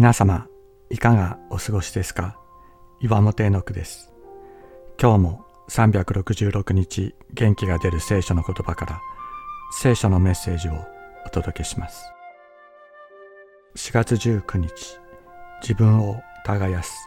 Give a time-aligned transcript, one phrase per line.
[0.00, 0.46] 皆様、
[0.88, 2.38] いかがお過ごしですか？
[3.02, 4.14] 岩本絵の句です。
[4.98, 9.02] 今日も366日元気が出る聖書の言葉から
[9.72, 10.72] 聖書のメッセージを
[11.26, 12.02] お届けします。
[13.76, 14.70] 4月19日、
[15.60, 17.06] 自分を耕す。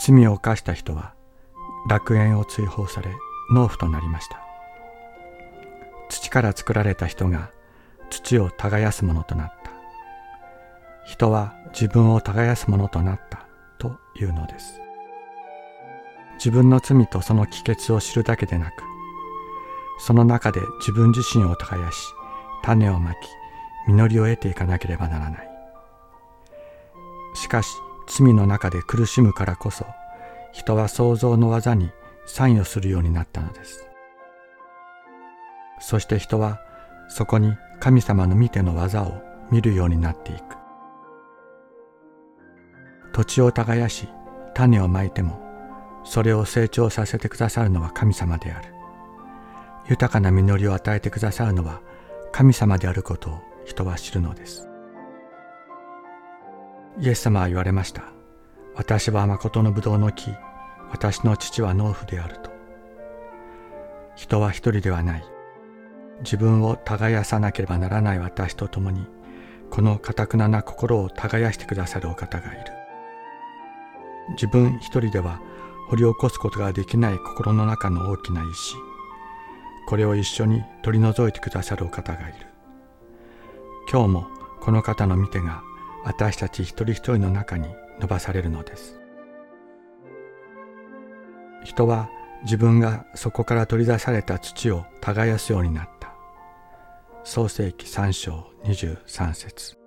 [0.00, 1.14] 罪を犯した人は
[1.88, 3.12] 楽園を追放され
[3.52, 4.40] 農夫となりました。
[6.08, 7.52] 土から作られた人が
[8.10, 9.57] 土を耕すものとなった。
[11.18, 13.44] 人は自分を耕すものとなった
[13.76, 14.80] というのです。
[16.34, 18.84] 自分の罪とその帰結を知るだけでなく、
[19.98, 22.06] その中で自分自身を耕し、
[22.62, 23.16] 種をまき、
[23.88, 25.50] 実りを得ていかなければならない。
[27.34, 27.68] しかし、
[28.06, 29.86] 罪の中で苦しむからこそ、
[30.52, 31.90] 人は創造の技に
[32.26, 33.88] 参与するようになったのです。
[35.80, 36.60] そして人は
[37.08, 40.57] そこに神様の見ての技を見るようになっていく。
[43.18, 44.06] 土地を耕し
[44.54, 45.40] 種をまいても
[46.04, 48.72] それを成長させてくださるのは神様である。
[49.88, 51.80] 豊かな実りを与えてくださるのは
[52.30, 54.68] 神様であることを人は知るのです。
[57.00, 58.04] イエス様は言われました。
[58.76, 60.30] 私は誠のブドウの木、
[60.92, 62.52] 私の父は農夫であると。
[64.14, 65.24] 人は一人ではない。
[66.20, 69.08] 自分を耕さなければならない私と共に、
[69.70, 72.77] この堅くなな心を耕してくださるお方がいる。
[74.30, 75.40] 自分一人では
[75.88, 78.76] 掘り起こすことができない心の中の大きな石、
[79.86, 82.46] これを一緒に取り除いてくださるお方がいる。
[83.90, 84.26] 今日も
[84.60, 85.62] この方の見てが
[86.04, 87.68] 私たち一人一人の中に
[88.00, 89.00] 伸ばされるのです。
[91.64, 92.10] 人は
[92.42, 96.12] 自分がそこから取り出された土を耕すようになった。
[97.24, 99.77] 創世紀3章23節